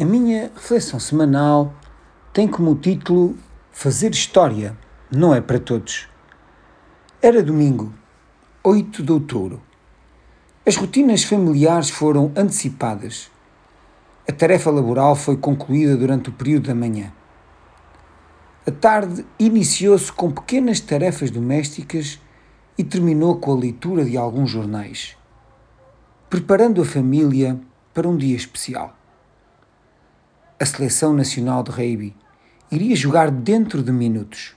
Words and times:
A 0.00 0.04
minha 0.04 0.52
reflexão 0.54 1.00
semanal 1.00 1.74
tem 2.32 2.46
como 2.46 2.76
título 2.76 3.36
Fazer 3.72 4.12
História 4.12 4.78
não 5.10 5.34
é 5.34 5.40
para 5.40 5.58
todos. 5.58 6.06
Era 7.20 7.42
domingo, 7.42 7.92
8 8.62 9.02
de 9.02 9.10
outubro. 9.10 9.60
As 10.64 10.76
rotinas 10.76 11.24
familiares 11.24 11.90
foram 11.90 12.30
antecipadas. 12.36 13.28
A 14.28 14.30
tarefa 14.30 14.70
laboral 14.70 15.16
foi 15.16 15.36
concluída 15.36 15.96
durante 15.96 16.28
o 16.28 16.32
período 16.32 16.68
da 16.68 16.76
manhã. 16.76 17.12
A 18.64 18.70
tarde 18.70 19.26
iniciou-se 19.36 20.12
com 20.12 20.30
pequenas 20.30 20.78
tarefas 20.78 21.28
domésticas 21.28 22.20
e 22.78 22.84
terminou 22.84 23.40
com 23.40 23.50
a 23.50 23.58
leitura 23.58 24.04
de 24.04 24.16
alguns 24.16 24.48
jornais, 24.48 25.16
preparando 26.30 26.82
a 26.82 26.84
família 26.84 27.58
para 27.92 28.08
um 28.08 28.16
dia 28.16 28.36
especial 28.36 28.96
a 30.60 30.66
seleção 30.66 31.12
nacional 31.12 31.62
de 31.62 31.70
rugby 31.70 32.16
iria 32.70 32.96
jogar 32.96 33.30
dentro 33.30 33.80
de 33.80 33.92
minutos. 33.92 34.56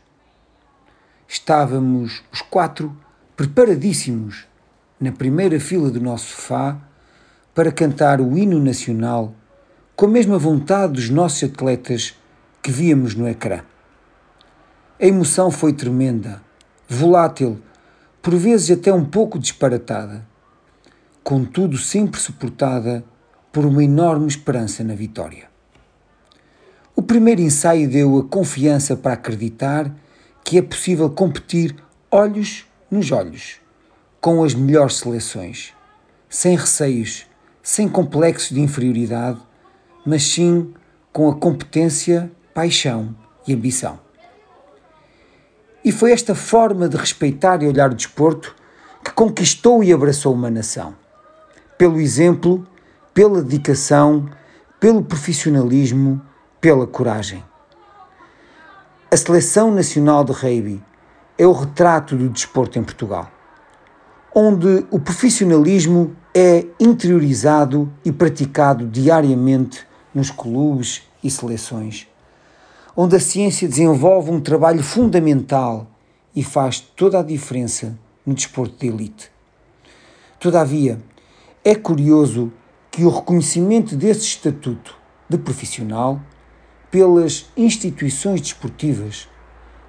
Estávamos 1.27 2.23
os 2.33 2.41
quatro 2.41 2.95
preparadíssimos 3.37 4.47
na 4.99 5.11
primeira 5.11 5.59
fila 5.59 5.91
do 5.91 6.01
nosso 6.01 6.35
sofá 6.35 6.75
para 7.53 7.71
cantar 7.71 8.19
o 8.19 8.35
hino 8.35 8.59
nacional 8.59 9.35
com 9.95 10.07
a 10.07 10.09
mesma 10.09 10.39
vontade 10.39 10.93
dos 10.93 11.09
nossos 11.09 11.43
atletas 11.43 12.15
que 12.63 12.71
víamos 12.71 13.13
no 13.13 13.27
ecrã. 13.27 13.61
A 14.99 15.05
emoção 15.05 15.51
foi 15.51 15.71
tremenda, 15.71 16.41
volátil, 16.89 17.61
por 18.23 18.35
vezes 18.35 18.71
até 18.71 18.91
um 18.91 19.05
pouco 19.05 19.37
disparatada, 19.37 20.27
contudo 21.23 21.77
sempre 21.77 22.19
suportada 22.19 23.03
por 23.51 23.65
uma 23.65 23.83
enorme 23.83 24.27
esperança 24.27 24.83
na 24.83 24.95
vitória. 24.95 25.50
O 27.01 27.03
primeiro 27.03 27.41
ensaio 27.41 27.89
deu 27.89 28.19
a 28.19 28.23
confiança 28.23 28.95
para 28.95 29.13
acreditar 29.13 29.91
que 30.43 30.59
é 30.59 30.61
possível 30.61 31.09
competir 31.09 31.75
olhos 32.11 32.67
nos 32.91 33.11
olhos, 33.11 33.55
com 34.19 34.43
as 34.43 34.53
melhores 34.53 34.97
seleções, 34.97 35.73
sem 36.29 36.55
receios, 36.55 37.25
sem 37.63 37.89
complexos 37.89 38.49
de 38.49 38.61
inferioridade, 38.61 39.39
mas 40.05 40.21
sim 40.21 40.71
com 41.11 41.27
a 41.27 41.35
competência, 41.35 42.31
paixão 42.53 43.15
e 43.47 43.53
ambição. 43.55 43.99
E 45.83 45.91
foi 45.91 46.11
esta 46.11 46.35
forma 46.35 46.87
de 46.87 46.97
respeitar 46.97 47.63
e 47.63 47.67
olhar 47.67 47.89
o 47.89 47.95
desporto 47.95 48.55
que 49.03 49.11
conquistou 49.11 49.83
e 49.83 49.91
abraçou 49.91 50.35
uma 50.35 50.51
nação. 50.51 50.93
Pelo 51.79 51.99
exemplo, 51.99 52.63
pela 53.11 53.41
dedicação, 53.41 54.29
pelo 54.79 55.03
profissionalismo 55.03 56.21
pela 56.61 56.85
coragem. 56.85 57.43
A 59.09 59.17
Seleção 59.17 59.71
Nacional 59.71 60.23
de 60.23 60.31
Rugby 60.31 60.81
é 61.35 61.45
o 61.47 61.51
retrato 61.51 62.15
do 62.15 62.29
desporto 62.29 62.77
em 62.77 62.83
Portugal, 62.83 63.31
onde 64.33 64.85
o 64.91 64.99
profissionalismo 64.99 66.15
é 66.35 66.67
interiorizado 66.79 67.91
e 68.05 68.11
praticado 68.11 68.85
diariamente 68.87 69.85
nos 70.13 70.29
clubes 70.29 71.01
e 71.23 71.31
seleções, 71.31 72.07
onde 72.95 73.15
a 73.15 73.19
ciência 73.19 73.67
desenvolve 73.67 74.29
um 74.29 74.39
trabalho 74.39 74.83
fundamental 74.83 75.87
e 76.35 76.43
faz 76.43 76.79
toda 76.79 77.19
a 77.19 77.23
diferença 77.23 77.97
no 78.23 78.35
desporto 78.35 78.77
de 78.77 78.87
elite. 78.87 79.31
Todavia, 80.39 81.01
é 81.65 81.73
curioso 81.73 82.53
que 82.91 83.03
o 83.03 83.09
reconhecimento 83.09 83.95
desse 83.95 84.21
estatuto 84.21 84.95
de 85.27 85.37
profissional 85.37 86.21
pelas 86.91 87.45
instituições 87.55 88.41
desportivas 88.41 89.29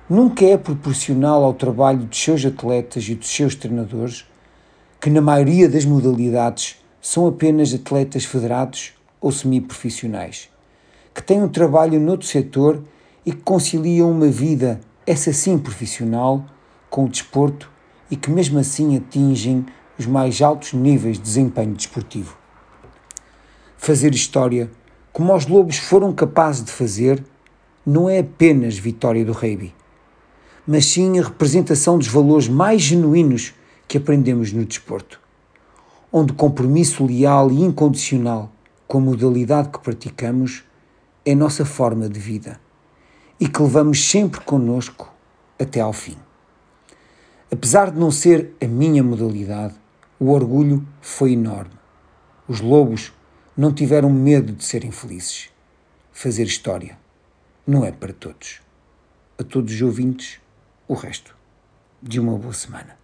nunca 0.08 0.45
é 0.45 0.56
proporcional 0.56 1.42
ao 1.42 1.53
trabalho 1.53 2.05
dos 2.05 2.22
seus 2.22 2.45
atletas 2.45 3.08
e 3.08 3.17
dos 3.17 3.29
seus 3.29 3.57
treinadores, 3.57 4.24
que 5.01 5.11
na 5.11 5.20
maioria 5.20 5.68
das 5.68 5.85
modalidades 5.85 6.77
são 7.01 7.27
apenas 7.27 7.74
atletas 7.74 8.24
federados 8.24 8.92
ou 9.20 9.33
semiprofissionais, 9.33 10.48
que 11.12 11.20
têm 11.23 11.42
um 11.42 11.48
trabalho 11.48 11.98
noutro 11.98 12.29
setor 12.29 12.80
e 13.27 13.33
que 13.33 13.42
conciliam 13.42 14.08
uma 14.08 14.29
vida, 14.29 14.80
essa 15.05 15.33
sim 15.33 15.58
profissional, 15.58 16.45
com 16.89 17.07
o 17.07 17.08
desporto 17.08 17.68
e 18.08 18.14
que 18.14 18.30
mesmo 18.30 18.61
assim 18.61 18.96
atingem 18.96 19.67
os 19.98 20.07
mais 20.07 20.41
altos 20.41 20.73
níveis 20.73 21.17
de 21.17 21.24
desempenho 21.24 21.74
desportivo. 21.74 22.36
Fazer 23.77 24.14
história 24.14 24.70
como 25.12 25.34
os 25.34 25.46
Lobos 25.46 25.77
foram 25.77 26.12
capazes 26.12 26.64
de 26.64 26.73
fazer, 26.73 27.23
não 27.84 28.08
é 28.08 28.20
apenas 28.20 28.78
vitória 28.78 29.24
do 29.24 29.33
rugby, 29.33 29.74
mas 30.67 30.86
sim 30.86 31.18
a 31.18 31.24
representação 31.24 31.98
dos 31.98 32.08
valores 32.08 32.48
mais 32.48 32.80
genuínos 32.80 33.52
que 33.86 33.98
aprendemos 33.98 34.52
no 34.52 34.64
desporto, 34.64 35.20
onde 36.11 36.33
o 36.33 36.36
compromisso 36.36 37.05
leal 37.05 37.50
e 37.50 37.61
incondicional 37.61 38.50
com 38.89 38.98
a 38.98 39.00
modalidade 39.02 39.68
que 39.68 39.80
praticamos 39.80 40.64
é 41.27 41.34
nossa 41.34 41.64
forma 41.64 42.08
de 42.08 42.18
vida 42.18 42.58
e 43.39 43.48
que 43.48 43.62
levamos 43.62 44.02
sempre 44.08 44.40
conosco 44.40 45.12
até 45.58 45.80
ao 45.80 45.92
fim. 45.92 46.17
Apesar 47.50 47.90
de 47.90 47.98
não 47.98 48.11
ser 48.11 48.55
a 48.62 48.67
minha 48.67 49.02
modalidade, 49.02 49.74
o 50.18 50.30
orgulho 50.30 50.86
foi 51.00 51.33
enorme. 51.33 51.73
Os 52.48 52.61
lobos 52.61 53.12
não 53.57 53.73
tiveram 53.73 54.08
medo 54.08 54.52
de 54.52 54.64
serem 54.64 54.90
felizes. 54.90 55.51
Fazer 56.11 56.45
história 56.45 56.98
não 57.67 57.85
é 57.85 57.92
para 57.92 58.13
todos. 58.13 58.61
A 59.39 59.45
todos 59.45 59.74
os 59.74 59.83
ouvintes, 59.83 60.40
o 60.89 60.95
resto 60.95 61.36
de 62.02 62.18
uma 62.18 62.36
boa 62.39 62.55
semana. 62.55 63.02